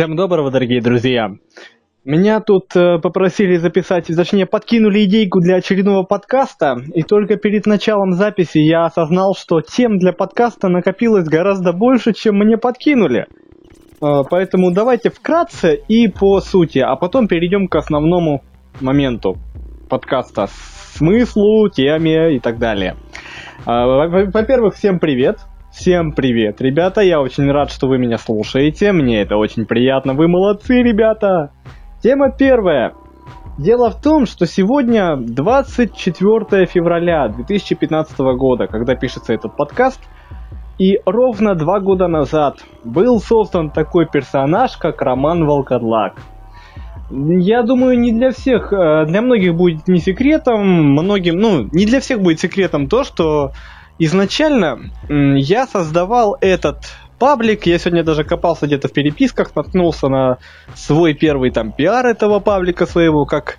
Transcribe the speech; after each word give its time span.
Всем 0.00 0.16
доброго, 0.16 0.50
дорогие 0.50 0.80
друзья. 0.80 1.28
Меня 2.06 2.40
тут 2.40 2.74
э, 2.74 2.98
попросили 3.02 3.58
записать, 3.58 4.06
точнее, 4.06 4.46
подкинули 4.46 5.04
идейку 5.04 5.40
для 5.40 5.56
очередного 5.56 6.04
подкаста, 6.04 6.78
и 6.94 7.02
только 7.02 7.36
перед 7.36 7.66
началом 7.66 8.14
записи 8.14 8.56
я 8.60 8.86
осознал, 8.86 9.34
что 9.34 9.60
тем 9.60 9.98
для 9.98 10.14
подкаста 10.14 10.68
накопилось 10.68 11.28
гораздо 11.28 11.74
больше, 11.74 12.14
чем 12.14 12.38
мне 12.38 12.56
подкинули. 12.56 13.26
Э, 14.00 14.22
поэтому 14.30 14.72
давайте 14.72 15.10
вкратце 15.10 15.74
и 15.86 16.08
по 16.08 16.40
сути, 16.40 16.78
а 16.78 16.96
потом 16.96 17.28
перейдем 17.28 17.68
к 17.68 17.74
основному 17.76 18.42
моменту 18.80 19.36
подкаста, 19.90 20.48
смыслу, 20.94 21.68
теме 21.68 22.36
и 22.36 22.40
так 22.40 22.58
далее. 22.58 22.96
Э, 23.66 23.84
во-первых, 24.32 24.76
всем 24.76 24.98
привет. 24.98 25.40
Всем 25.72 26.10
привет, 26.10 26.60
ребята, 26.60 27.00
я 27.00 27.20
очень 27.20 27.48
рад, 27.50 27.70
что 27.70 27.86
вы 27.86 27.96
меня 27.96 28.18
слушаете, 28.18 28.90
мне 28.90 29.22
это 29.22 29.36
очень 29.36 29.66
приятно, 29.66 30.14
вы 30.14 30.26
молодцы, 30.26 30.82
ребята! 30.82 31.52
Тема 32.02 32.32
первая. 32.36 32.94
Дело 33.56 33.90
в 33.90 34.02
том, 34.02 34.26
что 34.26 34.46
сегодня 34.46 35.16
24 35.16 36.66
февраля 36.66 37.28
2015 37.28 38.18
года, 38.18 38.66
когда 38.66 38.96
пишется 38.96 39.32
этот 39.32 39.56
подкаст, 39.56 40.00
и 40.78 40.98
ровно 41.06 41.54
два 41.54 41.78
года 41.78 42.08
назад 42.08 42.58
был 42.82 43.20
создан 43.20 43.70
такой 43.70 44.06
персонаж, 44.06 44.76
как 44.76 45.00
Роман 45.00 45.46
Волкодлак. 45.46 46.14
Я 47.10 47.62
думаю, 47.62 47.98
не 47.98 48.12
для 48.12 48.32
всех, 48.32 48.72
э, 48.72 49.06
для 49.06 49.22
многих 49.22 49.54
будет 49.54 49.86
не 49.86 49.98
секретом, 49.98 50.92
многим, 50.92 51.38
ну, 51.38 51.68
не 51.70 51.86
для 51.86 52.00
всех 52.00 52.20
будет 52.20 52.40
секретом 52.40 52.88
то, 52.88 53.04
что 53.04 53.52
Изначально 54.02 54.90
я 55.10 55.66
создавал 55.66 56.38
этот 56.40 56.78
паблик, 57.18 57.66
я 57.66 57.78
сегодня 57.78 58.02
даже 58.02 58.24
копался 58.24 58.66
где-то 58.66 58.88
в 58.88 58.92
переписках, 58.94 59.54
наткнулся 59.54 60.08
на 60.08 60.38
свой 60.74 61.12
первый 61.12 61.50
там 61.50 61.70
пиар 61.70 62.06
этого 62.06 62.40
паблика 62.40 62.86
своего, 62.86 63.26
как 63.26 63.58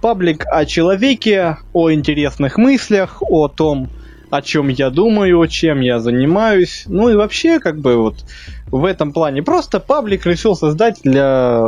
паблик 0.00 0.46
о 0.46 0.64
человеке, 0.64 1.56
о 1.72 1.90
интересных 1.90 2.56
мыслях, 2.56 3.20
о 3.20 3.48
том, 3.48 3.90
о 4.30 4.42
чем 4.42 4.68
я 4.68 4.90
думаю, 4.90 5.44
чем 5.48 5.80
я 5.80 5.98
занимаюсь. 5.98 6.84
Ну 6.86 7.08
и 7.08 7.16
вообще, 7.16 7.58
как 7.58 7.80
бы 7.80 7.96
вот 7.96 8.24
в 8.68 8.84
этом 8.84 9.12
плане 9.12 9.42
просто 9.42 9.80
паблик 9.80 10.24
решил 10.24 10.54
создать 10.54 11.00
для, 11.02 11.64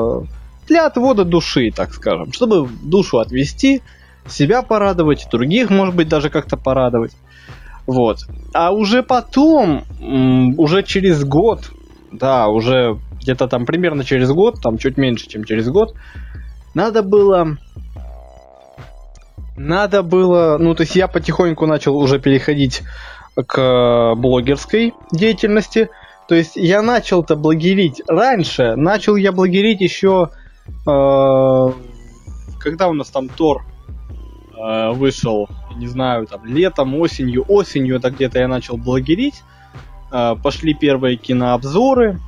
для 0.69 0.86
отвода 0.86 1.25
души, 1.25 1.73
так 1.75 1.92
скажем, 1.92 2.33
чтобы 2.33 2.69
душу 2.84 3.19
отвести, 3.19 3.83
себя 4.29 4.62
порадовать, 4.62 5.27
других, 5.29 5.70
может 5.70 5.97
быть, 5.97 6.09
даже 6.09 6.31
как-то 6.31 6.57
порадовать. 6.57 7.11
Вот. 7.87 8.27
А 8.55 8.73
уже 8.73 9.03
потом, 9.03 9.85
уже 10.59 10.83
через 10.83 11.25
год, 11.25 11.71
да, 12.13 12.49
уже 12.49 12.99
где-то 13.21 13.49
там 13.49 13.67
примерно 13.67 14.05
через 14.05 14.31
год, 14.31 14.61
там 14.63 14.79
чуть 14.79 14.97
меньше, 14.97 15.29
чем 15.29 15.45
через 15.45 15.69
год, 15.69 15.95
надо 16.75 17.03
было... 17.03 17.57
Надо 19.57 20.03
было... 20.03 20.57
Ну, 20.59 20.75
то 20.75 20.83
есть 20.83 20.97
я 20.97 21.09
потихоньку 21.09 21.67
начал 21.67 21.97
уже 21.97 22.19
переходить 22.19 22.83
к 23.37 24.15
блогерской 24.17 24.95
деятельности. 25.13 25.91
То 26.29 26.35
есть 26.35 26.57
я 26.57 26.83
начал-то 26.83 27.37
блогерить 27.37 28.03
раньше. 28.09 28.75
Начал 28.77 29.17
я 29.17 29.33
блогерить 29.33 29.81
еще... 29.81 30.31
Э, 30.89 31.69
когда 32.61 32.89
у 32.89 32.95
нас 32.95 33.11
там 33.11 33.29
Тор 33.29 33.65
э, 34.57 34.93
вышел 34.93 35.49
не 35.77 35.87
знаю, 35.87 36.27
там, 36.27 36.45
летом, 36.45 36.95
осенью, 36.95 37.45
осенью 37.48 37.97
это 37.97 38.11
где-то 38.11 38.39
я 38.39 38.48
начал 38.48 38.77
блогерить. 38.77 39.42
Э, 40.11 40.34
пошли 40.42 40.75
первые 40.75 41.17
кинообзоры, 41.17 42.20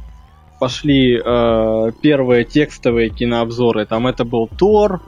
пошли 0.58 1.20
э, 1.22 1.92
первые 2.00 2.44
текстовые 2.44 3.10
кинообзоры. 3.10 3.86
Там 3.86 4.06
это 4.06 4.24
был 4.24 4.48
Тор, 4.48 5.02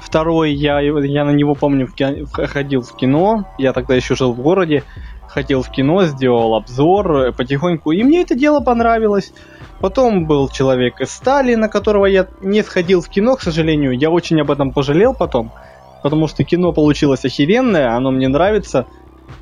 второй, 0.00 0.52
я, 0.52 0.80
я 0.80 1.24
на 1.24 1.30
него 1.30 1.54
помню, 1.54 1.86
в 1.86 1.94
ки... 1.94 2.24
ходил 2.46 2.82
в 2.82 2.94
кино, 2.96 3.48
я 3.58 3.72
тогда 3.72 3.94
еще 3.94 4.14
жил 4.14 4.32
в 4.32 4.40
городе, 4.40 4.84
ходил 5.28 5.62
в 5.62 5.70
кино, 5.70 6.04
сделал 6.04 6.54
обзор 6.54 7.16
э, 7.16 7.32
потихоньку, 7.32 7.92
и 7.92 8.02
мне 8.02 8.22
это 8.22 8.34
дело 8.34 8.60
понравилось. 8.60 9.32
Потом 9.80 10.26
был 10.26 10.48
человек 10.48 11.00
из 11.00 11.10
Стали, 11.10 11.56
на 11.56 11.68
которого 11.68 12.06
я 12.06 12.26
не 12.40 12.62
сходил 12.62 13.00
в 13.00 13.08
кино, 13.08 13.36
к 13.36 13.42
сожалению. 13.42 13.92
Я 13.92 14.10
очень 14.10 14.40
об 14.40 14.50
этом 14.50 14.72
пожалел 14.72 15.14
потом 15.14 15.52
потому 16.04 16.28
что 16.28 16.44
кино 16.44 16.70
получилось 16.72 17.24
охеренное, 17.24 17.96
оно 17.96 18.10
мне 18.10 18.28
нравится. 18.28 18.86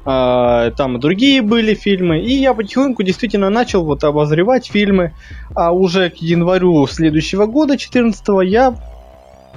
А, 0.05 0.71
там 0.71 1.01
другие 1.01 1.43
были 1.43 1.75
фильмы, 1.75 2.21
и 2.21 2.35
я 2.35 2.55
потихоньку 2.55 3.03
действительно 3.03 3.51
начал 3.51 3.85
вот 3.85 4.05
обозревать 4.05 4.71
фильмы, 4.71 5.13
а 5.57 5.73
уже 5.73 6.09
к 6.09 6.19
январю 6.19 6.87
следующего 6.87 7.47
года, 7.47 7.77
14 7.77 8.25
я 8.45 8.77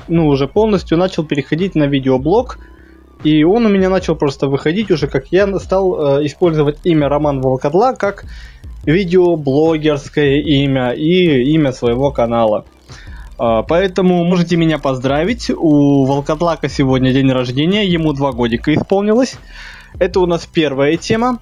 ну, 0.07 0.25
уже 0.25 0.47
полностью 0.47 0.97
начал 0.97 1.23
переходить 1.23 1.75
на 1.75 1.83
видеоблог, 1.83 2.57
и 3.23 3.43
он 3.43 3.67
у 3.67 3.69
меня 3.69 3.89
начал 3.89 4.15
просто 4.15 4.47
выходить 4.47 4.89
уже, 4.89 5.05
как 5.05 5.27
я 5.27 5.59
стал 5.59 6.17
э, 6.17 6.25
использовать 6.25 6.79
имя 6.85 7.07
Роман 7.07 7.39
Волкодла 7.39 7.93
как 7.93 8.25
видеоблогерское 8.85 10.41
имя 10.41 10.89
и 10.89 11.43
имя 11.53 11.71
своего 11.71 12.11
канала. 12.11 12.65
А, 13.37 13.63
поэтому 13.63 14.23
можете 14.23 14.55
меня 14.55 14.77
поздравить. 14.77 15.49
У 15.49 16.05
Волкодлака 16.05 16.69
сегодня 16.69 17.11
день 17.11 17.31
рождения, 17.31 17.85
ему 17.85 18.13
два 18.13 18.31
годика 18.31 18.73
исполнилось. 18.73 19.35
Это 19.99 20.19
у 20.19 20.25
нас 20.25 20.45
первая 20.45 20.97
тема. 20.97 21.39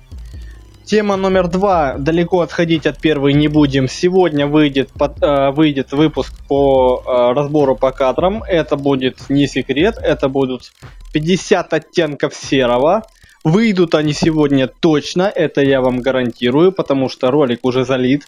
Тема 0.85 1.15
номер 1.15 1.47
два. 1.47 1.95
Далеко 1.97 2.41
отходить 2.41 2.85
от 2.85 2.99
первой 2.99 3.33
не 3.33 3.47
будем. 3.47 3.87
Сегодня 3.87 4.47
выйдет, 4.47 4.91
под, 4.91 5.21
э, 5.23 5.51
выйдет 5.51 5.93
выпуск 5.93 6.33
по 6.47 7.01
э, 7.05 7.33
разбору 7.33 7.75
по 7.75 7.91
кадрам. 7.91 8.43
Это 8.43 8.75
будет 8.75 9.29
не 9.29 9.47
секрет. 9.47 9.97
Это 10.01 10.27
будут 10.27 10.73
50 11.13 11.73
оттенков 11.73 12.35
серого. 12.35 13.03
Выйдут 13.45 13.95
они 13.95 14.13
сегодня 14.13 14.67
точно. 14.67 15.23
Это 15.23 15.61
я 15.61 15.79
вам 15.79 16.01
гарантирую, 16.01 16.73
потому 16.73 17.07
что 17.07 17.31
ролик 17.31 17.59
уже 17.63 17.85
залит. 17.85 18.23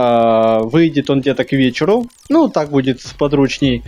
А, 0.00 0.60
выйдет 0.60 1.10
он 1.10 1.22
где-то 1.22 1.44
к 1.44 1.50
вечеру. 1.50 2.06
Ну, 2.28 2.48
так 2.48 2.70
будет 2.70 3.00
подручней. 3.18 3.82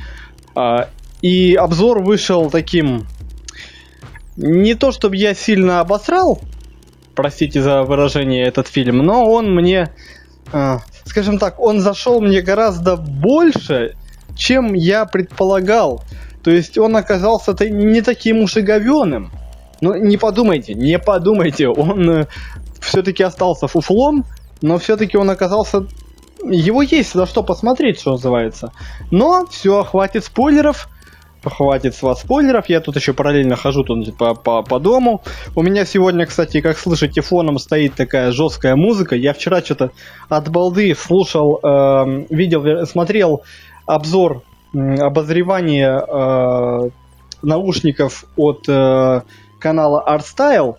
А, 0.56 0.88
и 1.22 1.54
обзор 1.54 2.02
вышел 2.02 2.50
таким... 2.50 3.06
Не 4.36 4.74
то, 4.74 4.90
чтобы 4.90 5.14
я 5.16 5.34
сильно 5.34 5.78
обосрал, 5.78 6.40
простите 7.14 7.62
за 7.62 7.84
выражение, 7.84 8.44
этот 8.44 8.66
фильм, 8.66 8.98
но 8.98 9.30
он 9.30 9.54
мне, 9.54 9.90
а, 10.52 10.80
скажем 11.04 11.38
так, 11.38 11.60
он 11.60 11.78
зашел 11.78 12.20
мне 12.20 12.40
гораздо 12.40 12.96
больше, 12.96 13.94
чем 14.34 14.74
я 14.74 15.04
предполагал. 15.04 16.02
То 16.42 16.50
есть 16.50 16.76
он 16.76 16.96
оказался 16.96 17.54
не 17.68 18.02
таким 18.02 18.38
уж 18.38 18.56
и 18.56 18.62
говеным. 18.62 19.30
Но 19.80 19.94
не 19.96 20.16
подумайте, 20.16 20.74
не 20.74 20.98
подумайте, 20.98 21.68
он 21.68 22.10
э, 22.10 22.26
все-таки 22.80 23.22
остался 23.22 23.68
фуфлом, 23.68 24.24
но 24.62 24.78
все-таки 24.78 25.16
он 25.16 25.30
оказался... 25.30 25.86
Его 26.42 26.80
есть 26.82 27.12
за 27.12 27.26
что 27.26 27.42
посмотреть, 27.42 28.00
что 28.00 28.12
называется. 28.12 28.72
Но 29.10 29.46
все, 29.50 29.84
хватит 29.84 30.24
спойлеров. 30.24 30.88
Хватит 31.42 31.94
с 31.94 32.02
вас 32.02 32.20
спойлеров. 32.20 32.68
Я 32.68 32.80
тут 32.80 32.96
еще 32.96 33.12
параллельно 33.12 33.56
хожу 33.56 33.82
тут 33.82 34.16
по, 34.16 34.34
по, 34.34 34.62
по 34.62 34.78
дому. 34.78 35.22
У 35.54 35.62
меня 35.62 35.84
сегодня, 35.84 36.26
кстати, 36.26 36.60
как 36.60 36.78
слышите, 36.78 37.20
фоном 37.20 37.58
стоит 37.58 37.94
такая 37.94 38.30
жесткая 38.32 38.76
музыка. 38.76 39.16
Я 39.16 39.32
вчера 39.32 39.60
что-то 39.62 39.90
от 40.28 40.48
балды 40.50 40.94
слушал, 40.94 41.60
э, 41.62 42.26
видел, 42.30 42.86
смотрел 42.86 43.42
обзор, 43.86 44.42
э, 44.74 44.94
обозревание 44.96 46.04
э, 46.06 46.90
наушников 47.42 48.24
от 48.36 48.68
э, 48.68 49.22
канала 49.58 50.04
ArtStyle 50.06 50.76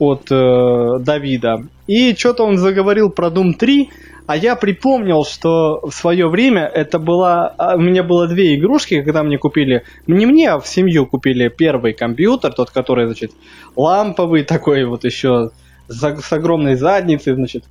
от 0.00 0.32
э, 0.32 0.98
Давида. 0.98 1.66
И 1.86 2.14
что-то 2.16 2.44
он 2.44 2.56
заговорил 2.56 3.10
про 3.10 3.28
Doom 3.28 3.52
3, 3.52 3.90
а 4.26 4.36
я 4.36 4.56
припомнил, 4.56 5.24
что 5.24 5.80
в 5.82 5.92
свое 5.92 6.28
время 6.28 6.62
это 6.66 6.98
была... 6.98 7.54
А, 7.58 7.76
у 7.76 7.80
меня 7.80 8.02
было 8.02 8.26
две 8.26 8.56
игрушки, 8.56 9.02
когда 9.02 9.22
мне 9.22 9.38
купили... 9.38 9.84
Не 10.06 10.24
мне, 10.24 10.50
а 10.50 10.58
в 10.58 10.66
семью 10.66 11.06
купили 11.06 11.48
первый 11.48 11.92
компьютер, 11.92 12.52
тот, 12.52 12.70
который, 12.70 13.06
значит, 13.06 13.32
ламповый 13.76 14.44
такой 14.44 14.84
вот 14.84 15.04
еще 15.04 15.50
с, 15.88 16.32
огромной 16.32 16.76
задницей, 16.76 17.34
значит. 17.34 17.64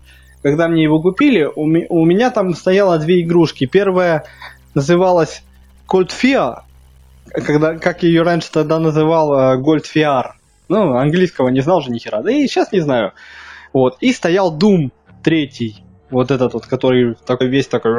Когда 0.43 0.67
мне 0.67 0.83
его 0.83 1.01
купили, 1.01 1.43
у, 1.43 1.63
у 1.63 2.05
меня 2.05 2.29
там 2.29 2.53
стояло 2.53 2.99
две 2.99 3.21
игрушки. 3.21 3.65
Первая 3.65 4.25
называлась 4.75 5.43
Cold 5.87 6.09
Fear, 6.09 6.59
когда, 7.33 7.77
как 7.77 8.03
ее 8.03 8.21
раньше 8.21 8.51
тогда 8.51 8.79
называл 8.79 9.33
uh, 9.33 9.61
Gold 9.61 9.85
VR. 9.95 10.33
Ну, 10.69 10.95
английского 10.95 11.49
не 11.49 11.61
знал 11.61 11.81
же 11.81 11.91
ни 11.91 11.97
хера. 11.97 12.21
Да 12.21 12.31
и 12.31 12.47
сейчас 12.47 12.71
не 12.71 12.79
знаю. 12.79 13.13
Вот. 13.73 13.97
И 13.99 14.13
стоял 14.13 14.55
Doom 14.57 14.91
третий. 15.23 15.83
Вот 16.09 16.31
этот 16.31 16.53
вот, 16.53 16.65
который 16.65 17.15
такой 17.25 17.49
весь 17.49 17.67
такой, 17.67 17.93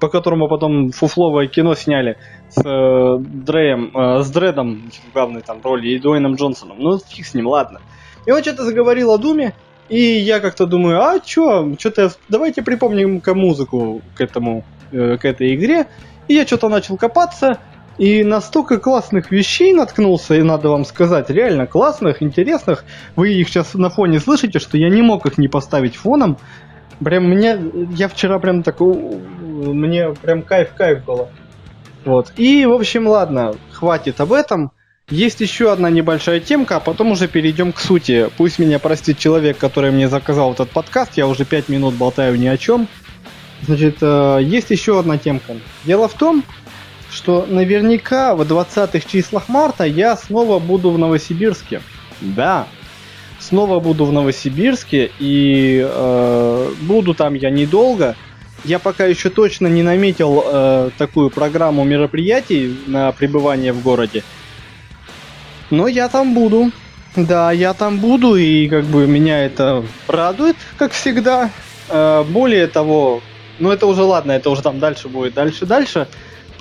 по 0.00 0.08
которому 0.08 0.48
потом 0.48 0.90
фуфловое 0.90 1.46
кино 1.46 1.74
сняли 1.76 2.18
с 2.48 2.58
э, 2.58 3.18
Дреем, 3.20 3.96
э, 3.96 4.22
с 4.22 4.30
Дредом 4.30 4.90
в 4.90 5.12
главной 5.12 5.40
там 5.40 5.60
роли 5.62 5.90
и 5.90 6.00
Дуэйном 6.00 6.34
Джонсоном. 6.34 6.78
Ну, 6.80 6.98
фиг 6.98 7.24
с 7.24 7.34
ним, 7.34 7.46
ладно. 7.46 7.80
И 8.26 8.32
он 8.32 8.42
что-то 8.42 8.64
заговорил 8.64 9.12
о 9.12 9.18
Думе, 9.18 9.54
и 9.88 10.00
я 10.00 10.40
как-то 10.40 10.66
думаю, 10.66 11.00
а 11.00 11.20
чё, 11.20 11.76
что-то 11.78 12.10
давайте 12.28 12.62
припомним-ка 12.62 13.34
музыку 13.34 14.02
к 14.16 14.20
этому 14.20 14.64
э, 14.90 15.16
к 15.16 15.24
этой 15.24 15.54
игре. 15.54 15.86
И 16.26 16.34
я 16.34 16.44
что-то 16.44 16.68
начал 16.68 16.96
копаться, 16.96 17.58
и 17.98 18.24
настолько 18.24 18.78
классных 18.78 19.30
вещей 19.30 19.72
наткнулся, 19.72 20.34
и 20.34 20.42
надо 20.42 20.68
вам 20.68 20.84
сказать, 20.84 21.30
реально 21.30 21.66
классных, 21.66 22.22
интересных. 22.22 22.84
Вы 23.16 23.34
их 23.34 23.48
сейчас 23.48 23.74
на 23.74 23.90
фоне 23.90 24.20
слышите, 24.20 24.58
что 24.58 24.78
я 24.78 24.88
не 24.88 25.02
мог 25.02 25.26
их 25.26 25.38
не 25.38 25.48
поставить 25.48 25.96
фоном. 25.96 26.38
Прям 27.04 27.24
мне, 27.24 27.58
я 27.96 28.08
вчера 28.08 28.38
прям 28.38 28.62
так, 28.62 28.80
мне 28.80 30.10
прям 30.22 30.42
кайф-кайф 30.42 31.04
было. 31.04 31.28
Вот. 32.04 32.32
И, 32.36 32.64
в 32.66 32.72
общем, 32.72 33.06
ладно, 33.06 33.54
хватит 33.70 34.20
об 34.20 34.32
этом. 34.32 34.72
Есть 35.08 35.40
еще 35.40 35.72
одна 35.72 35.90
небольшая 35.90 36.40
темка, 36.40 36.76
а 36.76 36.80
потом 36.80 37.10
уже 37.10 37.28
перейдем 37.28 37.72
к 37.72 37.80
сути. 37.80 38.30
Пусть 38.36 38.58
меня 38.58 38.78
простит 38.78 39.18
человек, 39.18 39.58
который 39.58 39.90
мне 39.90 40.08
заказал 40.08 40.52
этот 40.52 40.70
подкаст, 40.70 41.16
я 41.16 41.26
уже 41.26 41.44
пять 41.44 41.68
минут 41.68 41.94
болтаю 41.94 42.38
ни 42.38 42.46
о 42.46 42.56
чем. 42.56 42.88
Значит, 43.62 43.98
э, 44.00 44.38
есть 44.42 44.70
еще 44.70 44.98
одна 44.98 45.18
темка. 45.18 45.56
Дело 45.84 46.08
в 46.08 46.14
том, 46.14 46.44
что 47.12 47.46
наверняка 47.48 48.34
в 48.34 48.40
20-х 48.40 49.00
числах 49.00 49.48
марта 49.48 49.84
я 49.84 50.16
снова 50.16 50.58
буду 50.58 50.90
в 50.90 50.98
Новосибирске. 50.98 51.82
Да, 52.20 52.66
снова 53.38 53.80
буду 53.80 54.06
в 54.06 54.12
Новосибирске 54.12 55.10
и 55.18 55.86
э, 55.86 56.72
буду 56.80 57.14
там 57.14 57.34
я 57.34 57.50
недолго. 57.50 58.16
Я 58.64 58.78
пока 58.78 59.04
еще 59.04 59.28
точно 59.28 59.66
не 59.66 59.82
наметил 59.82 60.42
э, 60.46 60.90
такую 60.96 61.30
программу 61.30 61.84
мероприятий 61.84 62.78
на 62.86 63.12
пребывание 63.12 63.72
в 63.72 63.82
городе. 63.82 64.24
Но 65.70 65.88
я 65.88 66.08
там 66.08 66.32
буду. 66.32 66.70
Да, 67.14 67.52
я 67.52 67.74
там 67.74 67.98
буду, 67.98 68.36
и 68.36 68.68
как 68.68 68.84
бы 68.84 69.06
меня 69.06 69.44
это 69.44 69.84
радует, 70.06 70.56
как 70.78 70.92
всегда. 70.92 71.50
Э, 71.90 72.24
более 72.26 72.68
того, 72.68 73.20
ну 73.58 73.70
это 73.70 73.86
уже 73.86 74.02
ладно, 74.02 74.32
это 74.32 74.48
уже 74.48 74.62
там 74.62 74.78
дальше 74.78 75.08
будет, 75.08 75.34
дальше, 75.34 75.66
дальше 75.66 76.08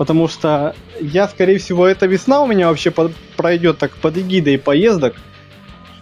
потому 0.02 0.28
что 0.28 0.74
я, 1.00 1.28
скорее 1.28 1.60
всего, 1.60 1.86
эта 1.86 2.08
весна 2.08 2.42
у 2.42 2.48
меня 2.48 2.70
вообще 2.70 2.90
под, 2.90 3.16
пройдет 3.38 3.78
так 3.78 3.92
под 3.92 4.18
эгидой 4.18 4.58
поездок. 4.58 5.14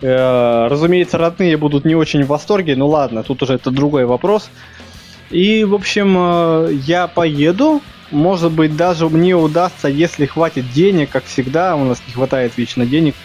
Э, 0.01 0.67
разумеется, 0.69 1.17
родные 1.17 1.57
будут 1.57 1.83
не 1.83 1.95
очень 1.95 2.23
в 2.23 2.27
восторге, 2.27 2.77
ну 2.77 2.87
ладно, 2.87 3.23
тут 3.23 3.43
уже 3.43 3.55
это 3.55 3.71
другой 3.71 4.05
вопрос. 4.05 4.49
И, 5.31 5.65
в 5.65 5.73
общем, 5.73 6.15
э, 6.17 6.69
я 6.87 7.07
поеду, 7.07 7.81
может 8.09 8.53
быть, 8.53 8.77
даже 8.77 9.09
мне 9.09 9.35
удастся, 9.35 9.89
если 9.89 10.27
хватит 10.27 10.71
денег, 10.71 11.09
как 11.09 11.25
всегда, 11.25 11.75
у 11.75 11.83
нас 11.83 12.01
не 12.07 12.13
хватает 12.13 12.53
вечно 12.55 12.85
денег, 12.85 13.15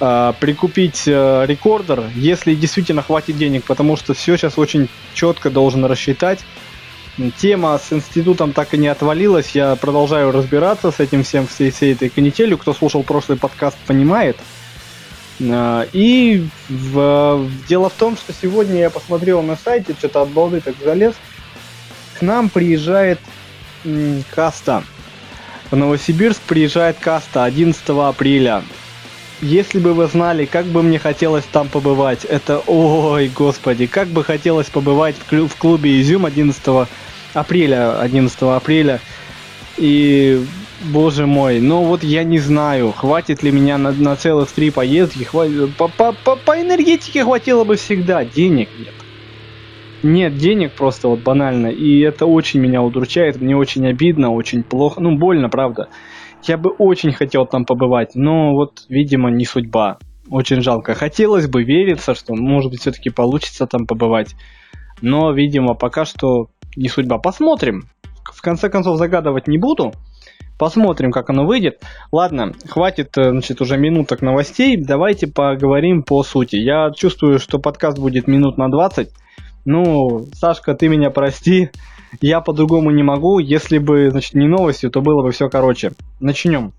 э, 0.00 0.32
прикупить 0.40 1.02
э, 1.06 1.44
рекордер, 1.46 2.04
если 2.14 2.54
действительно 2.54 3.02
хватит 3.02 3.36
денег, 3.36 3.64
потому 3.64 3.98
что 3.98 4.14
все 4.14 4.38
сейчас 4.38 4.56
очень 4.56 4.88
четко 5.12 5.50
должен 5.50 5.84
рассчитать 5.84 6.38
тема 7.38 7.78
с 7.78 7.92
институтом 7.92 8.52
так 8.52 8.74
и 8.74 8.78
не 8.78 8.88
отвалилась. 8.88 9.50
Я 9.54 9.76
продолжаю 9.76 10.32
разбираться 10.32 10.90
с 10.90 11.00
этим 11.00 11.24
всем, 11.24 11.46
всей, 11.46 11.70
всей 11.70 11.94
этой 11.94 12.08
канителью. 12.08 12.58
Кто 12.58 12.72
слушал 12.72 13.02
прошлый 13.02 13.38
подкаст, 13.38 13.76
понимает. 13.86 14.36
А, 15.40 15.86
и 15.92 16.46
в, 16.68 17.48
дело 17.68 17.90
в 17.90 17.94
том, 17.94 18.16
что 18.16 18.32
сегодня 18.32 18.80
я 18.80 18.90
посмотрел 18.90 19.42
на 19.42 19.56
сайте, 19.56 19.94
что-то 19.98 20.22
от 20.22 20.30
балды 20.30 20.60
так 20.60 20.74
залез. 20.82 21.14
К 22.18 22.22
нам 22.22 22.48
приезжает 22.48 23.18
каста. 24.30 24.84
В 25.70 25.76
Новосибирск 25.76 26.40
приезжает 26.42 26.98
каста 26.98 27.44
11 27.44 27.82
апреля. 27.88 28.62
Если 29.40 29.80
бы 29.80 29.92
вы 29.92 30.06
знали, 30.06 30.44
как 30.44 30.66
бы 30.66 30.84
мне 30.84 31.00
хотелось 31.00 31.44
там 31.50 31.68
побывать, 31.68 32.24
это, 32.24 32.62
ой, 32.66 33.28
господи, 33.28 33.86
как 33.86 34.06
бы 34.06 34.22
хотелось 34.22 34.68
побывать 34.68 35.16
в 35.30 35.56
клубе 35.56 36.00
Изюм 36.00 36.26
11 36.26 36.88
апреля, 37.34 38.00
11 38.00 38.42
апреля. 38.42 39.00
И, 39.78 40.44
боже 40.84 41.26
мой, 41.26 41.60
ну 41.60 41.84
вот 41.84 42.02
я 42.02 42.24
не 42.24 42.38
знаю, 42.38 42.92
хватит 42.92 43.42
ли 43.42 43.50
меня 43.50 43.78
на, 43.78 43.92
на 43.92 44.16
целых 44.16 44.50
три 44.52 44.70
поездки, 44.70 45.24
хватит, 45.24 45.74
по, 45.76 45.88
по, 45.88 46.12
по, 46.12 46.36
по 46.36 46.60
энергетике 46.60 47.24
хватило 47.24 47.64
бы 47.64 47.76
всегда, 47.76 48.24
денег 48.24 48.68
нет. 48.78 48.94
Нет 50.02 50.36
денег 50.36 50.72
просто 50.72 51.08
вот 51.08 51.20
банально, 51.20 51.68
и 51.68 52.00
это 52.00 52.26
очень 52.26 52.60
меня 52.60 52.82
удручает, 52.82 53.40
мне 53.40 53.56
очень 53.56 53.86
обидно, 53.86 54.32
очень 54.32 54.62
плохо, 54.62 55.00
ну 55.00 55.16
больно, 55.16 55.48
правда. 55.48 55.88
Я 56.42 56.56
бы 56.56 56.70
очень 56.70 57.12
хотел 57.12 57.46
там 57.46 57.64
побывать, 57.64 58.16
но 58.16 58.52
вот, 58.52 58.84
видимо, 58.88 59.30
не 59.30 59.44
судьба. 59.44 59.98
Очень 60.28 60.60
жалко. 60.60 60.94
Хотелось 60.94 61.46
бы 61.46 61.62
вериться, 61.62 62.14
что, 62.14 62.34
может 62.34 62.72
быть, 62.72 62.80
все-таки 62.80 63.10
получится 63.10 63.66
там 63.66 63.86
побывать. 63.86 64.34
Но, 65.00 65.30
видимо, 65.32 65.74
пока 65.74 66.04
что 66.04 66.48
не 66.76 66.88
судьба. 66.88 67.18
Посмотрим. 67.18 67.84
В 68.24 68.40
конце 68.42 68.68
концов, 68.68 68.98
загадывать 68.98 69.48
не 69.48 69.58
буду. 69.58 69.92
Посмотрим, 70.58 71.10
как 71.10 71.30
оно 71.30 71.44
выйдет. 71.44 71.82
Ладно, 72.12 72.52
хватит, 72.68 73.16
э, 73.18 73.30
значит, 73.30 73.60
уже 73.60 73.76
минуток 73.76 74.22
новостей. 74.22 74.76
Давайте 74.76 75.26
поговорим 75.26 76.02
по 76.02 76.22
сути. 76.22 76.56
Я 76.56 76.92
чувствую, 76.94 77.38
что 77.38 77.58
подкаст 77.58 77.98
будет 77.98 78.28
минут 78.28 78.58
на 78.58 78.70
20. 78.70 79.10
Ну, 79.64 80.26
Сашка, 80.34 80.74
ты 80.74 80.88
меня 80.88 81.10
прости. 81.10 81.70
Я 82.20 82.40
по-другому 82.40 82.90
не 82.90 83.02
могу. 83.02 83.38
Если 83.38 83.78
бы, 83.78 84.10
значит, 84.10 84.34
не 84.34 84.46
новостью, 84.46 84.90
то 84.90 85.00
было 85.00 85.22
бы 85.22 85.32
все 85.32 85.48
короче. 85.48 85.92
Начнем. 86.20 86.72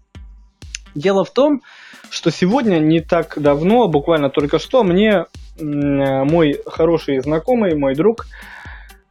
Дело 0.96 1.26
в 1.26 1.32
том, 1.32 1.62
что 2.10 2.32
сегодня 2.32 2.78
не 2.78 3.00
так 3.00 3.34
давно, 3.38 3.88
буквально 3.88 4.30
только 4.30 4.60
что, 4.60 4.84
мне 4.84 5.26
мой 5.60 6.62
хороший 6.66 7.20
знакомый, 7.20 7.76
мой 7.76 7.96
друг, 7.96 8.28
э, 8.28 8.63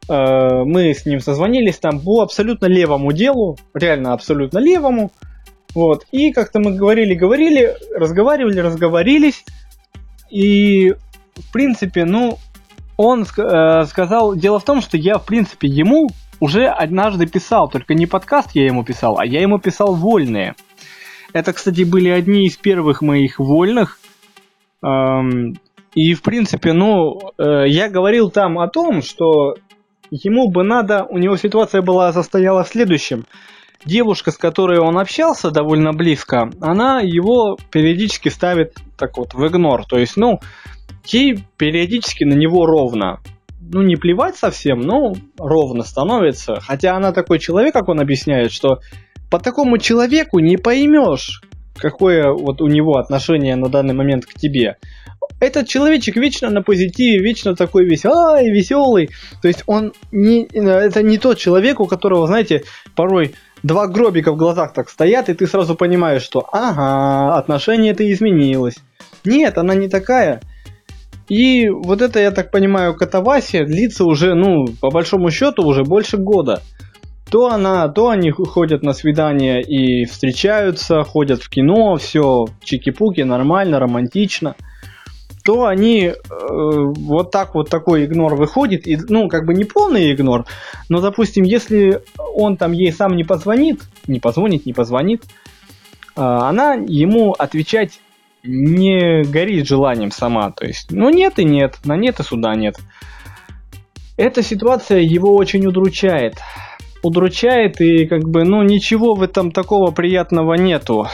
мы 0.07 0.93
с 0.93 1.05
ним 1.05 1.19
созвонились 1.19 1.77
там 1.77 1.99
по 1.99 2.21
абсолютно 2.21 2.65
левому 2.65 3.13
делу, 3.13 3.57
реально 3.73 4.13
абсолютно 4.13 4.59
левому. 4.59 5.11
Вот. 5.73 6.05
И 6.11 6.31
как-то 6.31 6.59
мы 6.59 6.73
говорили, 6.73 7.15
говорили, 7.15 7.75
разговаривали, 7.95 8.59
разговорились. 8.59 9.43
И, 10.29 10.93
в 11.35 11.51
принципе, 11.51 12.05
ну, 12.05 12.37
он 12.97 13.23
э, 13.23 13.85
сказал, 13.85 14.35
дело 14.35 14.59
в 14.59 14.65
том, 14.65 14.81
что 14.81 14.97
я, 14.97 15.17
в 15.17 15.25
принципе, 15.25 15.67
ему 15.67 16.09
уже 16.39 16.65
однажды 16.65 17.25
писал, 17.25 17.69
только 17.69 17.93
не 17.93 18.05
подкаст 18.05 18.51
я 18.53 18.65
ему 18.65 18.83
писал, 18.83 19.17
а 19.17 19.25
я 19.25 19.41
ему 19.41 19.59
писал 19.59 19.95
вольные. 19.95 20.55
Это, 21.31 21.53
кстати, 21.53 21.83
были 21.83 22.09
одни 22.09 22.45
из 22.45 22.57
первых 22.57 23.01
моих 23.01 23.39
вольных. 23.39 23.99
Эм, 24.83 25.55
и, 25.95 26.13
в 26.13 26.21
принципе, 26.21 26.73
ну, 26.73 27.19
э, 27.37 27.67
я 27.67 27.89
говорил 27.89 28.29
там 28.29 28.59
о 28.59 28.67
том, 28.67 29.01
что 29.01 29.55
ему 30.13 30.49
бы 30.49 30.63
надо, 30.63 31.05
у 31.09 31.17
него 31.17 31.37
ситуация 31.37 31.81
была 31.81 32.13
состояла 32.13 32.63
в 32.63 32.67
следующем. 32.67 33.25
Девушка, 33.85 34.31
с 34.31 34.37
которой 34.37 34.79
он 34.79 34.97
общался 34.97 35.51
довольно 35.51 35.91
близко, 35.91 36.49
она 36.61 37.01
его 37.01 37.57
периодически 37.71 38.29
ставит 38.29 38.77
так 38.97 39.17
вот 39.17 39.33
в 39.33 39.45
игнор. 39.45 39.85
То 39.85 39.97
есть, 39.97 40.15
ну, 40.15 40.39
ей 41.05 41.43
периодически 41.57 42.23
на 42.23 42.33
него 42.33 42.65
ровно. 42.65 43.19
Ну, 43.59 43.81
не 43.81 43.95
плевать 43.95 44.35
совсем, 44.35 44.79
но 44.81 45.13
ровно 45.37 45.83
становится. 45.83 46.59
Хотя 46.61 46.95
она 46.95 47.11
такой 47.11 47.39
человек, 47.39 47.73
как 47.73 47.89
он 47.89 47.99
объясняет, 47.99 48.51
что 48.51 48.79
по 49.31 49.39
такому 49.39 49.79
человеку 49.79 50.39
не 50.39 50.57
поймешь, 50.57 51.41
какое 51.75 52.31
вот 52.31 52.61
у 52.61 52.67
него 52.67 52.97
отношение 52.97 53.55
на 53.55 53.67
данный 53.67 53.95
момент 53.95 54.25
к 54.25 54.33
тебе. 54.35 54.77
Этот 55.39 55.67
человечек 55.67 56.15
вечно 56.15 56.49
на 56.49 56.61
позитиве, 56.61 57.23
вечно 57.23 57.55
такой 57.55 57.85
весь, 57.85 58.05
ай, 58.05 58.49
веселый. 58.49 59.09
То 59.41 59.47
есть 59.47 59.63
он 59.65 59.93
не, 60.11 60.45
это 60.45 61.01
не 61.03 61.17
тот 61.17 61.37
человек, 61.37 61.79
у 61.79 61.85
которого, 61.85 62.27
знаете, 62.27 62.63
порой 62.95 63.35
два 63.61 63.87
гробика 63.87 64.31
в 64.31 64.37
глазах 64.37 64.73
так 64.73 64.89
стоят, 64.89 65.29
и 65.29 65.33
ты 65.33 65.47
сразу 65.47 65.75
понимаешь, 65.75 66.21
что 66.21 66.47
ага, 66.51 67.37
отношение 67.37 67.91
это 67.91 68.09
изменилось. 68.11 68.75
Нет, 69.25 69.57
она 69.57 69.75
не 69.75 69.89
такая. 69.89 70.41
И 71.29 71.69
вот 71.69 72.01
это, 72.01 72.19
я 72.19 72.31
так 72.31 72.51
понимаю, 72.51 72.95
катавасия 72.95 73.65
длится 73.65 74.03
уже, 74.05 74.35
ну, 74.35 74.65
по 74.81 74.89
большому 74.91 75.31
счету, 75.31 75.65
уже 75.65 75.83
больше 75.83 76.17
года. 76.17 76.61
То 77.31 77.47
она, 77.47 77.87
то 77.87 78.09
они 78.09 78.29
ходят 78.31 78.83
на 78.83 78.93
свидания 78.93 79.61
и 79.61 80.05
встречаются, 80.05 81.03
ходят 81.03 81.41
в 81.41 81.49
кино, 81.49 81.95
все 81.95 82.45
чики-пуки, 82.63 83.21
нормально, 83.23 83.79
романтично. 83.79 84.55
То 85.43 85.65
они 85.65 86.05
э, 86.05 86.13
вот 86.29 87.31
так 87.31 87.53
вот 87.53 87.69
такой 87.69 88.05
игнор 88.05 88.35
выходит, 88.35 88.87
и, 88.87 88.97
ну, 89.09 89.27
как 89.27 89.45
бы 89.45 89.53
не 89.53 89.65
полный 89.65 90.13
игнор, 90.13 90.45
но, 90.87 91.01
допустим, 91.01 91.43
если 91.43 92.01
он 92.17 92.55
там 92.55 92.71
ей 92.71 92.93
сам 92.93 93.15
не 93.15 93.25
позвонит, 93.25 93.81
не 94.07 94.19
позвонит, 94.19 94.65
не 94.65 94.73
позвонит, 94.73 95.23
э, 95.23 96.21
она 96.21 96.75
ему 96.75 97.33
отвечать 97.33 97.99
не 98.43 99.23
горит 99.23 99.67
желанием 99.67 100.11
сама. 100.11 100.51
То 100.51 100.65
есть, 100.65 100.91
ну 100.91 101.09
нет 101.09 101.39
и 101.39 101.45
нет, 101.45 101.79
на 101.85 101.95
нет 101.95 102.19
и 102.19 102.23
сюда 102.23 102.55
нет. 102.55 102.75
Эта 104.17 104.43
ситуация 104.43 104.99
его 104.99 105.35
очень 105.35 105.65
удручает. 105.65 106.35
Удручает 107.01 107.81
и 107.81 108.05
как 108.05 108.29
бы, 108.29 108.43
ну 108.43 108.61
ничего 108.61 109.15
в 109.15 109.23
этом 109.23 109.51
такого 109.51 109.91
приятного 109.91 110.53
нету. 110.53 111.07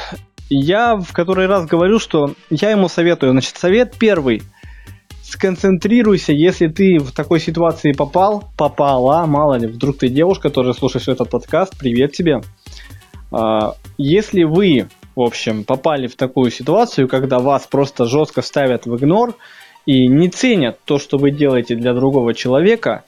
Я 0.49 0.95
в 0.95 1.13
который 1.13 1.45
раз 1.45 1.65
говорю, 1.67 1.99
что 1.99 2.33
я 2.49 2.71
ему 2.71 2.89
советую. 2.89 3.31
Значит, 3.33 3.57
совет 3.57 3.95
первый. 3.99 4.41
сконцентрируйся, 5.21 6.33
если 6.33 6.67
ты 6.67 6.97
в 6.97 7.11
такой 7.11 7.39
ситуации 7.39 7.91
попал, 7.91 8.49
попала, 8.57 9.27
мало 9.27 9.55
ли, 9.55 9.67
вдруг 9.67 9.99
ты 9.99 10.09
девушка, 10.09 10.49
тоже 10.49 10.73
слушаешь 10.73 11.07
этот 11.07 11.29
подкаст, 11.29 11.77
привет 11.77 12.13
тебе. 12.13 12.41
А, 13.31 13.75
если 13.99 14.43
вы, 14.43 14.87
в 15.15 15.21
общем, 15.21 15.63
попали 15.63 16.07
в 16.07 16.15
такую 16.15 16.49
ситуацию, 16.49 17.07
когда 17.07 17.37
вас 17.37 17.67
просто 17.67 18.05
жестко 18.05 18.41
ставят 18.41 18.87
в 18.87 18.95
игнор 18.95 19.35
и 19.85 20.07
не 20.07 20.29
ценят 20.29 20.79
то, 20.83 20.97
что 20.97 21.19
вы 21.19 21.29
делаете 21.29 21.75
для 21.75 21.93
другого 21.93 22.33
человека, 22.33 23.03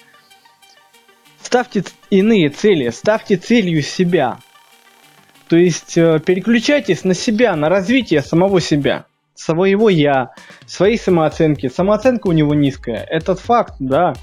ставьте 1.41 1.83
иные 2.11 2.49
цели, 2.49 2.89
ставьте 2.89 3.37
целью 3.37 3.81
себя. 3.81 4.37
То 5.51 5.57
есть 5.57 5.97
э, 5.97 6.21
переключайтесь 6.25 7.03
на 7.03 7.13
себя, 7.13 7.57
на 7.57 7.67
развитие 7.67 8.21
самого 8.21 8.61
себя 8.61 9.03
своего 9.35 9.89
я, 9.89 10.31
своей 10.65 10.97
самооценки. 10.97 11.67
Самооценка 11.67 12.27
у 12.27 12.31
него 12.31 12.53
низкая. 12.53 13.03
Этот 13.03 13.41
факт, 13.41 13.73
да. 13.77 14.13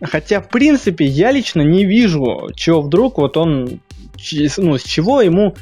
Хотя, 0.00 0.40
в 0.40 0.48
принципе, 0.48 1.06
я 1.06 1.32
лично 1.32 1.62
не 1.62 1.84
вижу, 1.84 2.50
чего 2.54 2.82
вдруг 2.82 3.18
вот 3.18 3.36
он, 3.36 3.80
ну, 4.58 4.78
с 4.78 4.84
чего 4.84 5.22
ему 5.22 5.56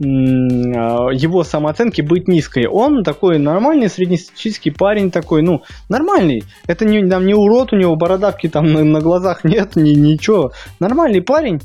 а, 0.00 1.08
его 1.10 1.42
самооценки 1.42 2.00
быть 2.00 2.28
низкой. 2.28 2.68
Он 2.68 3.02
такой 3.02 3.40
нормальный 3.40 3.88
среднестатистический 3.88 4.70
парень 4.70 5.10
такой, 5.10 5.42
ну, 5.42 5.64
нормальный. 5.88 6.44
Это 6.68 6.84
не, 6.84 7.04
там, 7.08 7.26
не 7.26 7.34
урод, 7.34 7.72
у 7.72 7.76
него 7.76 7.96
бородавки 7.96 8.48
там 8.48 8.72
на, 8.72 8.84
на 8.84 9.00
глазах 9.00 9.42
нет, 9.42 9.74
ни, 9.74 9.90
ничего. 9.90 10.52
Нормальный 10.78 11.20
парень. 11.20 11.60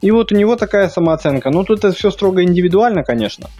И 0.00 0.10
вот 0.10 0.32
у 0.32 0.36
него 0.36 0.56
такая 0.56 0.88
самооценка. 0.88 1.50
Ну, 1.50 1.64
тут 1.64 1.78
это 1.80 1.92
все 1.92 2.10
строго 2.10 2.42
индивидуально, 2.42 3.04
конечно. 3.04 3.50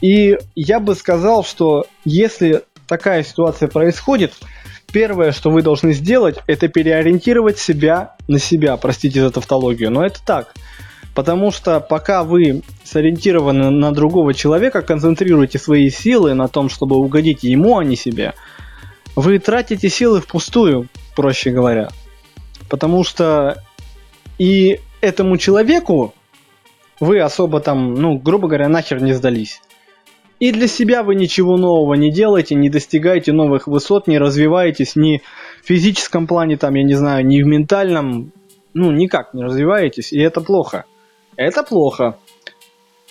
И 0.00 0.38
я 0.54 0.80
бы 0.80 0.94
сказал, 0.94 1.44
что 1.44 1.86
если 2.04 2.62
такая 2.86 3.22
ситуация 3.22 3.68
происходит, 3.68 4.34
первое, 4.92 5.32
что 5.32 5.50
вы 5.50 5.62
должны 5.62 5.92
сделать, 5.92 6.38
это 6.46 6.68
переориентировать 6.68 7.58
себя 7.58 8.16
на 8.28 8.38
себя, 8.38 8.76
простите 8.76 9.20
за 9.20 9.30
тавтологию, 9.30 9.90
но 9.90 10.04
это 10.04 10.20
так. 10.24 10.54
Потому 11.14 11.50
что 11.50 11.80
пока 11.80 12.24
вы 12.24 12.62
сориентированы 12.84 13.70
на 13.70 13.92
другого 13.92 14.32
человека, 14.32 14.82
концентрируете 14.82 15.58
свои 15.58 15.90
силы 15.90 16.34
на 16.34 16.48
том, 16.48 16.68
чтобы 16.68 16.96
угодить 16.96 17.42
ему, 17.42 17.78
а 17.78 17.84
не 17.84 17.96
себе, 17.96 18.34
вы 19.16 19.38
тратите 19.38 19.88
силы 19.88 20.20
впустую, 20.20 20.88
проще 21.16 21.50
говоря. 21.50 21.90
Потому 22.68 23.02
что 23.02 23.62
и 24.38 24.80
этому 25.00 25.36
человеку 25.36 26.14
вы 27.00 27.20
особо 27.20 27.60
там, 27.60 27.94
ну, 27.94 28.18
грубо 28.18 28.48
говоря, 28.48 28.68
нахер 28.68 29.02
не 29.02 29.12
сдались. 29.12 29.60
И 30.38 30.52
для 30.52 30.68
себя 30.68 31.02
вы 31.02 31.14
ничего 31.14 31.56
нового 31.56 31.94
не 31.94 32.10
делаете, 32.10 32.54
не 32.54 32.70
достигаете 32.70 33.32
новых 33.32 33.66
высот, 33.66 34.06
не 34.06 34.18
развиваетесь 34.18 34.96
ни 34.96 35.22
в 35.62 35.66
физическом 35.66 36.26
плане, 36.26 36.56
там, 36.56 36.74
я 36.74 36.82
не 36.82 36.94
знаю, 36.94 37.26
ни 37.26 37.42
в 37.42 37.46
ментальном, 37.46 38.32
ну, 38.72 38.90
никак 38.90 39.34
не 39.34 39.42
развиваетесь, 39.42 40.12
и 40.12 40.18
это 40.18 40.40
плохо. 40.40 40.84
Это 41.36 41.62
плохо. 41.62 42.18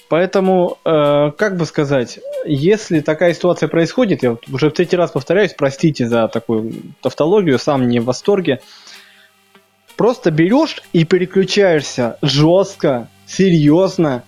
Поэтому, 0.09 0.79
э, 0.83 1.31
как 1.37 1.55
бы 1.55 1.65
сказать, 1.65 2.19
если 2.45 2.99
такая 2.99 3.33
ситуация 3.35 3.69
происходит, 3.69 4.23
я 4.23 4.37
уже 4.51 4.69
в 4.69 4.73
третий 4.73 4.97
раз 4.97 5.11
повторяюсь, 5.11 5.53
простите 5.53 6.07
за 6.07 6.27
такую 6.27 6.73
тавтологию, 7.01 7.59
сам 7.59 7.87
не 7.87 7.99
в 7.99 8.05
восторге, 8.05 8.59
просто 9.99 10.31
берешь 10.31 10.81
и 10.93 11.03
переключаешься 11.03 12.15
жестко, 12.21 13.09
серьезно, 13.27 14.23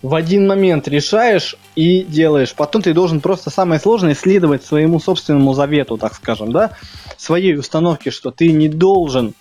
в 0.00 0.14
один 0.14 0.46
момент 0.46 0.88
решаешь 0.88 1.54
и 1.76 2.02
делаешь. 2.02 2.54
Потом 2.54 2.80
ты 2.80 2.94
должен 2.94 3.20
просто 3.20 3.50
самое 3.50 3.78
сложное 3.78 4.14
следовать 4.14 4.64
своему 4.64 5.00
собственному 5.00 5.52
завету, 5.52 5.98
так 5.98 6.14
скажем, 6.14 6.50
да, 6.50 6.70
своей 7.18 7.54
установке, 7.56 8.10
что 8.10 8.30
ты 8.30 8.52
не 8.52 8.70
должен 8.70 9.34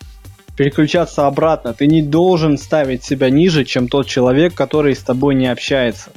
переключаться 0.58 1.26
обратно, 1.26 1.74
ты 1.74 1.88
не 1.88 2.02
должен 2.02 2.58
ставить 2.58 3.06
себя 3.06 3.30
ниже, 3.30 3.64
чем 3.64 3.88
тот 3.88 4.08
человек, 4.08 4.54
который 4.54 4.94
с 4.94 5.00
тобой 5.00 5.36
не 5.36 5.48
общается. 5.48 6.12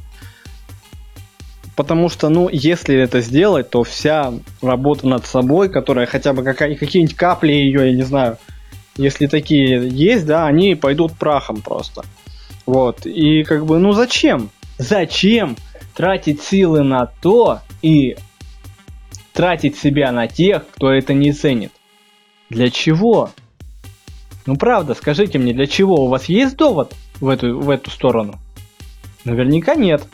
Потому 1.77 2.09
что, 2.09 2.29
ну, 2.29 2.49
если 2.51 2.97
это 2.97 3.21
сделать, 3.21 3.71
то 3.71 3.85
вся 3.85 4.33
работа 4.63 5.07
над 5.07 5.27
собой, 5.27 5.69
которая 5.69 6.07
хотя 6.07 6.33
бы 6.33 6.43
какая- 6.43 6.75
какие-нибудь 6.75 7.15
капли 7.15 7.53
ее, 7.53 7.91
я 7.91 7.93
не 7.93 8.03
знаю, 8.03 8.39
если 8.97 9.27
такие 9.27 9.89
есть, 9.89 10.27
да, 10.27 10.47
они 10.47 10.75
пойдут 10.75 11.13
прахом 11.15 11.63
просто. 11.63 12.05
Вот. 12.67 13.07
И 13.07 13.43
как 13.43 13.67
бы, 13.67 13.79
ну 13.79 13.93
зачем? 13.93 14.51
Зачем 14.79 15.57
тратить 15.95 16.43
силы 16.43 16.83
на 16.83 17.07
то 17.07 17.61
и 17.83 18.17
тратить 19.33 19.77
себя 19.77 20.13
на 20.13 20.27
тех, 20.27 20.65
кто 20.75 20.91
это 20.91 21.15
не 21.15 21.33
ценит? 21.33 21.73
Для 22.51 22.71
чего? 22.71 23.31
Ну 24.47 24.57
правда, 24.57 24.95
скажите 24.95 25.39
мне, 25.39 25.53
для 25.53 25.67
чего? 25.67 26.05
У 26.05 26.09
вас 26.09 26.27
есть 26.27 26.57
довод 26.57 26.95
в 27.21 27.29
эту, 27.29 27.59
в 27.59 27.71
эту 27.71 27.91
сторону? 27.91 28.39
Наверняка 29.25 29.75
нет. 29.75 30.07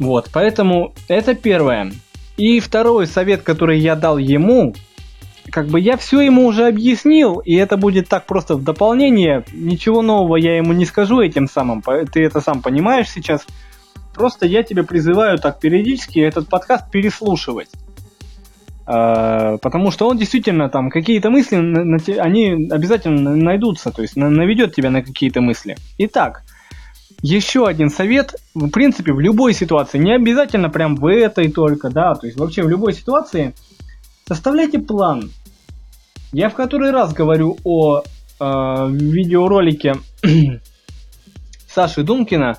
Вот, 0.00 0.28
поэтому 0.32 0.92
это 1.08 1.34
первое. 1.34 1.92
И 2.36 2.60
второй 2.60 3.06
совет, 3.06 3.42
который 3.42 3.78
я 3.78 3.96
дал 3.96 4.18
ему, 4.18 4.74
как 5.50 5.68
бы 5.68 5.80
я 5.80 5.96
все 5.96 6.20
ему 6.20 6.46
уже 6.46 6.66
объяснил, 6.66 7.38
и 7.38 7.54
это 7.54 7.76
будет 7.76 8.08
так 8.08 8.26
просто 8.26 8.56
в 8.56 8.64
дополнение. 8.64 9.44
Ничего 9.52 10.02
нового 10.02 10.36
я 10.36 10.56
ему 10.56 10.72
не 10.72 10.84
скажу 10.84 11.20
этим 11.20 11.48
самым, 11.48 11.82
ты 11.82 12.24
это 12.24 12.40
сам 12.40 12.62
понимаешь 12.62 13.10
сейчас. 13.10 13.46
Просто 14.14 14.46
я 14.46 14.62
тебя 14.62 14.82
призываю 14.82 15.38
так 15.38 15.60
периодически 15.60 16.20
этот 16.20 16.48
подкаст 16.48 16.90
переслушивать. 16.90 17.68
А, 18.86 19.58
потому 19.58 19.90
что 19.90 20.08
он 20.08 20.16
действительно 20.16 20.68
там 20.68 20.90
какие-то 20.90 21.30
мысли, 21.30 21.56
они 22.18 22.68
обязательно 22.70 23.36
найдутся, 23.36 23.90
то 23.90 24.02
есть 24.02 24.16
наведет 24.16 24.74
тебя 24.74 24.90
на 24.90 25.02
какие-то 25.02 25.40
мысли. 25.40 25.76
Итак, 25.98 26.44
еще 27.20 27.66
один 27.66 27.90
совет, 27.90 28.36
в 28.54 28.70
принципе, 28.70 29.12
в 29.12 29.20
любой 29.20 29.52
ситуации, 29.52 29.98
не 29.98 30.14
обязательно 30.14 30.70
прям 30.70 30.96
в 30.96 31.06
этой 31.10 31.50
только, 31.50 31.90
да, 31.90 32.14
то 32.14 32.26
есть 32.26 32.38
вообще 32.38 32.62
в 32.62 32.68
любой 32.68 32.94
ситуации– 32.94 33.54
Составляйте 34.28 34.80
план. 34.80 35.30
Я 36.32 36.48
в 36.48 36.54
который 36.54 36.90
раз 36.90 37.12
говорю 37.12 37.56
о 37.64 38.00
э, 38.00 38.02
видеоролике 38.40 39.96
Саши 41.68 42.02
Думкина 42.02 42.58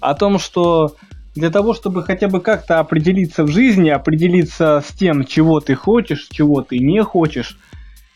о 0.00 0.14
том, 0.14 0.38
что 0.38 0.94
для 1.34 1.50
того, 1.50 1.74
чтобы 1.74 2.04
хотя 2.04 2.28
бы 2.28 2.40
как-то 2.40 2.78
определиться 2.78 3.44
в 3.44 3.48
жизни, 3.48 3.90
определиться 3.90 4.82
с 4.86 4.92
тем, 4.92 5.24
чего 5.24 5.60
ты 5.60 5.74
хочешь, 5.74 6.28
чего 6.30 6.62
ты 6.62 6.78
не 6.78 7.02
хочешь, 7.02 7.58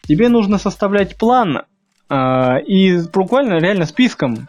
тебе 0.03 0.29
нужно 0.29 0.59
составлять 0.59 1.17
план 1.17 1.63
э, 2.09 2.63
и 2.67 2.99
буквально 3.13 3.59
реально 3.59 3.87
списком. 3.87 4.49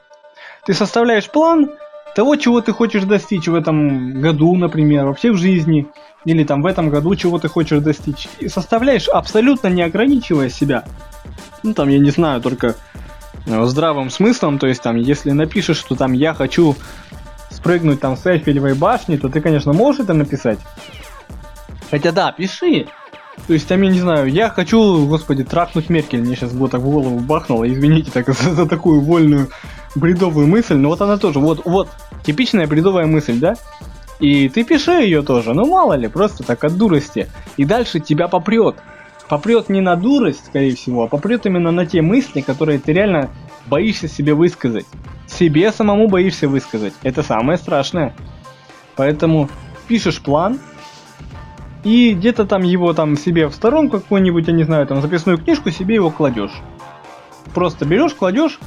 Ты 0.65 0.74
составляешь 0.74 1.29
план 1.29 1.72
того, 2.15 2.36
чего 2.36 2.62
ты 2.62 2.72
хочешь 2.72 3.03
достичь 3.03 3.48
в 3.48 3.55
этом 3.55 4.22
году, 4.22 4.55
например, 4.55 5.05
вообще 5.05 5.32
в 5.32 5.38
жизни, 5.38 5.88
или 6.25 6.43
там 6.43 6.62
в 6.62 6.65
этом 6.65 6.89
году 6.89 7.15
чего 7.15 7.39
ты 7.39 7.48
хочешь 7.48 7.82
достичь. 7.82 8.27
И 8.39 8.48
составляешь 8.48 9.08
абсолютно 9.08 9.67
не 9.67 9.82
ограничивая 9.82 10.50
себя. 10.50 10.86
Ну 11.63 11.74
там, 11.74 11.89
я 11.89 12.00
не 12.00 12.12
знаю, 12.12 12.41
только 12.41 12.75
э, 13.46 13.65
здравым 13.65 14.10
смыслом, 14.10 14.60
то 14.60 14.67
есть 14.67 14.82
там, 14.82 14.98
если 14.98 15.32
напишешь, 15.32 15.77
что 15.77 15.96
там 15.96 16.13
я 16.13 16.34
хочу 16.34 16.75
спрыгнуть 17.50 18.00
там 18.00 18.17
с 18.17 18.25
Эйфелевой 18.25 18.74
башни, 18.74 19.17
то 19.17 19.29
ты, 19.29 19.41
конечно, 19.41 19.74
можешь 19.74 20.01
это 20.01 20.13
написать. 20.13 20.60
Хотя 21.89 22.12
да, 22.12 22.32
пиши. 22.32 22.88
То 23.48 23.53
есть, 23.53 23.67
там, 23.67 23.82
я 23.82 23.89
не 23.89 24.00
знаю, 24.00 24.27
я 24.27 24.50
хочу, 24.50 25.08
господи, 25.08 25.43
трахнуть 25.43 25.89
Меркель, 25.89 26.22
мне 26.22 26.36
сейчас 26.36 26.53
вот 26.53 26.72
так 26.72 26.82
в 26.82 26.89
голову 26.89 27.20
бахнуло, 27.20 27.67
извините 27.67 28.12
так, 28.12 28.27
за, 28.34 28.53
за 28.53 28.65
такую 28.67 29.01
вольную 29.01 29.50
бредовую 29.96 30.48
мысль, 30.48 30.75
но 30.75 30.89
вот 30.89 31.01
она 31.01 31.17
тоже, 31.17 31.39
вот, 31.39 31.65
вот, 31.65 31.89
типичная 32.24 32.68
бредовая 32.68 33.06
мысль, 33.06 33.39
да? 33.39 33.56
И 34.20 34.48
ты 34.50 34.63
пиши 34.63 34.92
ее 34.92 35.22
тоже, 35.22 35.53
ну 35.53 35.65
мало 35.65 35.94
ли, 35.94 36.08
просто 36.08 36.44
так 36.44 36.63
от 36.63 36.77
дурости. 36.77 37.30
И 37.58 37.65
дальше 37.65 38.00
тебя 38.00 38.27
попрет. 38.27 38.75
Попрет 39.27 39.70
не 39.70 39.82
на 39.82 39.96
дурость, 39.96 40.46
скорее 40.46 40.75
всего, 40.75 41.03
а 41.03 41.08
попрет 41.08 41.46
именно 41.46 41.72
на 41.72 41.86
те 41.86 42.01
мысли, 42.01 42.42
которые 42.42 42.80
ты 42.80 42.94
реально 42.94 43.30
боишься 43.65 44.08
себе 44.08 44.34
высказать. 44.34 44.86
Себе 45.27 45.72
самому 45.72 46.08
боишься 46.08 46.48
высказать. 46.48 46.94
Это 47.03 47.24
самое 47.24 47.58
страшное. 47.58 48.15
Поэтому 48.96 49.50
пишешь 49.88 50.22
план, 50.22 50.60
и 51.84 52.13
где-то 52.13 52.46
там 52.46 52.63
его 52.63 52.94
там 52.94 53.18
себе 53.18 53.48
в 53.48 53.53
сторонку 53.53 54.00
какую-нибудь, 54.00 54.48
я 54.48 54.53
не 54.53 54.63
знаю, 54.63 54.88
там 54.88 55.01
записную 55.01 55.38
книжку 55.38 55.70
себе 55.70 55.96
его 55.96 56.12
кладешь. 56.12 56.62
Просто 57.53 57.86
берешь, 57.86 58.13
кладешь, 58.13 58.60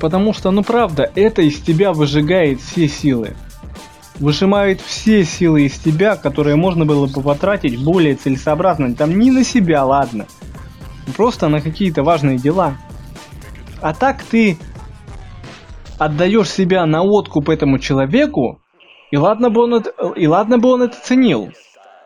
потому 0.00 0.32
что, 0.32 0.50
ну 0.50 0.62
правда, 0.62 1.10
это 1.14 1.42
из 1.42 1.60
тебя 1.60 1.92
выжигает 1.92 2.60
все 2.60 2.88
силы 2.88 3.34
выжимает 4.20 4.80
все 4.80 5.24
силы 5.24 5.62
из 5.62 5.78
тебя, 5.78 6.16
которые 6.16 6.56
можно 6.56 6.84
было 6.84 7.06
бы 7.06 7.22
потратить 7.22 7.82
более 7.82 8.14
целесообразно. 8.16 8.94
Там 8.94 9.18
не 9.18 9.30
на 9.30 9.44
себя, 9.44 9.84
ладно. 9.84 10.26
Просто 11.16 11.48
на 11.48 11.60
какие-то 11.60 12.02
важные 12.02 12.38
дела. 12.38 12.76
А 13.80 13.94
так 13.94 14.22
ты 14.22 14.58
отдаешь 15.98 16.50
себя 16.50 16.84
на 16.86 17.02
откуп 17.02 17.48
этому 17.48 17.78
человеку, 17.78 18.60
и 19.10 19.16
ладно 19.16 19.50
бы 19.50 19.62
он 19.62 19.74
это, 19.74 19.90
и 20.16 20.26
ладно 20.26 20.58
бы 20.58 20.70
он 20.70 20.82
это 20.82 20.96
ценил. 21.00 21.50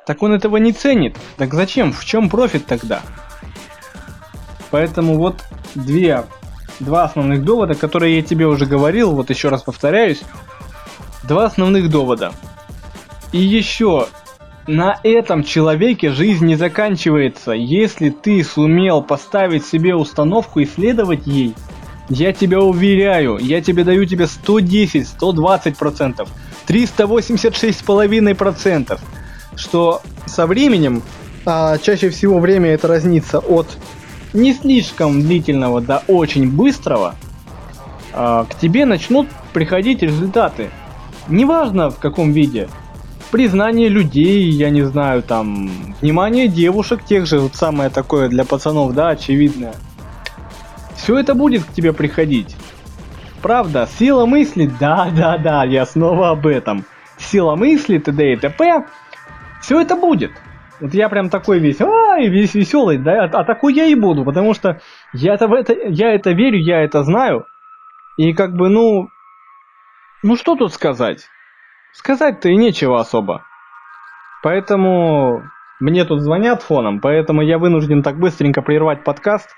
так 0.06 0.22
он 0.22 0.32
этого 0.32 0.56
не 0.56 0.72
ценит. 0.72 1.16
Так 1.37 1.54
зачем? 1.54 1.92
В 1.92 2.04
чем 2.04 2.28
профит 2.28 2.66
тогда? 2.66 3.00
Поэтому 4.70 5.16
вот 5.16 5.42
две, 5.75 6.25
два 6.82 7.04
основных 7.04 7.44
довода, 7.44 7.74
которые 7.74 8.16
я 8.16 8.22
тебе 8.22 8.46
уже 8.46 8.66
говорил, 8.66 9.12
вот 9.12 9.30
еще 9.30 9.48
раз 9.48 9.62
повторяюсь. 9.62 10.22
Два 11.24 11.46
основных 11.46 11.88
довода. 11.88 12.32
И 13.32 13.38
еще, 13.38 14.08
на 14.66 14.98
этом 15.02 15.42
человеке 15.44 16.10
жизнь 16.10 16.46
не 16.46 16.56
заканчивается. 16.56 17.52
Если 17.52 18.10
ты 18.10 18.44
сумел 18.44 19.02
поставить 19.02 19.66
себе 19.66 19.94
установку 19.94 20.60
и 20.60 20.66
следовать 20.66 21.26
ей, 21.26 21.54
я 22.08 22.32
тебя 22.32 22.60
уверяю, 22.60 23.38
я 23.38 23.62
тебе 23.62 23.84
даю 23.84 24.04
тебе 24.04 24.26
110, 24.26 25.08
120 25.08 25.76
процентов, 25.76 26.28
386 26.66 27.84
половиной 27.84 28.34
процентов, 28.34 29.00
что 29.56 30.02
со 30.26 30.46
временем, 30.46 31.02
а 31.46 31.78
чаще 31.78 32.10
всего 32.10 32.38
время 32.38 32.70
это 32.70 32.88
разнится 32.88 33.38
от 33.38 33.66
не 34.32 34.52
слишком 34.52 35.22
длительного 35.22 35.80
до 35.80 36.02
очень 36.06 36.50
быстрого, 36.50 37.14
а, 38.12 38.44
к 38.44 38.54
тебе 38.56 38.84
начнут 38.84 39.28
приходить 39.52 40.02
результаты. 40.02 40.70
Неважно 41.28 41.90
в 41.90 41.98
каком 41.98 42.32
виде. 42.32 42.68
Признание 43.30 43.88
людей, 43.88 44.50
я 44.50 44.70
не 44.70 44.82
знаю, 44.82 45.22
там, 45.22 45.70
внимание 46.00 46.48
девушек 46.48 47.02
тех 47.04 47.26
же, 47.26 47.40
вот 47.40 47.54
самое 47.54 47.88
такое 47.88 48.28
для 48.28 48.44
пацанов, 48.44 48.92
да, 48.92 49.08
очевидное. 49.08 49.74
Все 50.96 51.18
это 51.18 51.34
будет 51.34 51.64
к 51.64 51.72
тебе 51.72 51.92
приходить. 51.92 52.54
Правда, 53.40 53.88
сила 53.98 54.26
мысли, 54.26 54.70
да, 54.80 55.10
да, 55.10 55.38
да, 55.38 55.64
я 55.64 55.86
снова 55.86 56.30
об 56.30 56.46
этом. 56.46 56.84
Сила 57.18 57.56
мысли, 57.56 57.98
т.д. 57.98 58.32
и 58.32 58.36
т.п. 58.36 58.84
Все 59.60 59.80
это 59.80 59.96
будет. 59.96 60.32
Вот 60.82 60.94
я 60.94 61.08
прям 61.08 61.30
такой 61.30 61.60
весь, 61.60 61.80
ай, 61.80 62.26
весь 62.26 62.54
веселый, 62.54 62.98
да, 62.98 63.22
а, 63.22 63.26
а 63.26 63.44
такой 63.44 63.72
я 63.72 63.86
и 63.86 63.94
буду, 63.94 64.24
потому 64.24 64.52
что 64.52 64.80
я 65.12 65.34
это, 65.34 65.46
в 65.46 65.52
это, 65.52 65.72
я 65.74 66.12
это 66.12 66.32
верю, 66.32 66.58
я 66.58 66.82
это 66.82 67.04
знаю. 67.04 67.46
И 68.16 68.32
как 68.34 68.52
бы, 68.56 68.68
ну, 68.68 69.08
ну 70.24 70.36
что 70.36 70.56
тут 70.56 70.74
сказать? 70.74 71.28
Сказать-то 71.92 72.48
и 72.48 72.56
нечего 72.56 72.98
особо. 72.98 73.44
Поэтому 74.42 75.44
мне 75.78 76.04
тут 76.04 76.20
звонят 76.20 76.64
фоном, 76.64 77.00
поэтому 77.00 77.42
я 77.42 77.58
вынужден 77.58 78.02
так 78.02 78.18
быстренько 78.18 78.60
прервать 78.60 79.04
подкаст. 79.04 79.50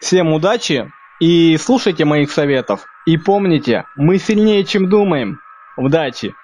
Всем 0.00 0.32
удачи 0.32 0.90
и 1.20 1.56
слушайте 1.58 2.04
моих 2.04 2.32
советов. 2.32 2.86
И 3.06 3.16
помните, 3.18 3.84
мы 3.94 4.18
сильнее, 4.18 4.64
чем 4.64 4.88
думаем. 4.88 5.38
Удачи! 5.76 6.34